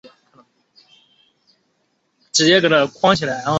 [0.03, 0.43] 小穆尔默隆人口变化
[2.87, 3.21] 图示